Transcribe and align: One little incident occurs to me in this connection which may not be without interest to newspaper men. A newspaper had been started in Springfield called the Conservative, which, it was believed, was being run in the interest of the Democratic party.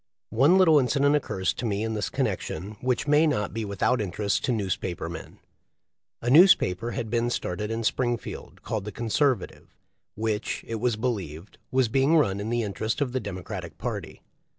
One 0.31 0.57
little 0.57 0.79
incident 0.79 1.15
occurs 1.15 1.53
to 1.53 1.63
me 1.67 1.83
in 1.83 1.93
this 1.93 2.09
connection 2.09 2.71
which 2.81 3.05
may 3.07 3.27
not 3.27 3.53
be 3.53 3.63
without 3.63 4.01
interest 4.01 4.43
to 4.45 4.51
newspaper 4.51 5.07
men. 5.09 5.37
A 6.23 6.29
newspaper 6.31 6.89
had 6.93 7.11
been 7.11 7.29
started 7.29 7.69
in 7.69 7.83
Springfield 7.83 8.63
called 8.63 8.85
the 8.85 8.91
Conservative, 8.91 9.75
which, 10.15 10.65
it 10.67 10.79
was 10.79 10.95
believed, 10.95 11.59
was 11.69 11.87
being 11.87 12.17
run 12.17 12.39
in 12.39 12.49
the 12.49 12.63
interest 12.63 12.99
of 12.99 13.11
the 13.11 13.19
Democratic 13.19 13.77
party. 13.77 14.23